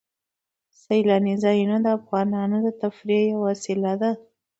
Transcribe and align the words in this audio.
سیلاني 0.81 1.35
ځایونه 1.43 1.77
د 1.81 1.87
افغانانو 1.99 2.57
د 2.65 2.67
تفریح 2.81 3.21
یوه 3.31 3.41
وسیله 3.49 3.93
ده. 4.01 4.11